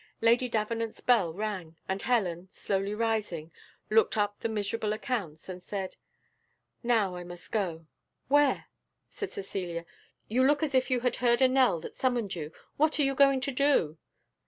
Lady 0.19 0.49
Davenant's 0.49 0.99
bell 0.99 1.31
rang, 1.31 1.75
and 1.87 2.01
Helen, 2.01 2.47
slowly 2.51 2.95
rising, 2.95 3.51
took 3.87 4.17
up 4.17 4.39
the 4.39 4.49
miserable 4.49 4.93
accounts, 4.93 5.47
and 5.47 5.61
said, 5.61 5.95
"Now 6.81 7.15
I 7.15 7.23
must 7.23 7.51
go" 7.51 7.85
"Where!" 8.27 8.65
said 9.11 9.31
Cecilia; 9.31 9.85
"you 10.27 10.43
look 10.43 10.63
as 10.63 10.73
if 10.73 10.89
you 10.89 11.01
had 11.01 11.17
heard 11.17 11.39
a 11.39 11.47
knell 11.47 11.79
that 11.81 11.95
summoned 11.95 12.33
you 12.33 12.51
what 12.77 12.99
are 12.99 13.03
you 13.03 13.13
going 13.13 13.41
to 13.41 13.51
do?" 13.51 13.99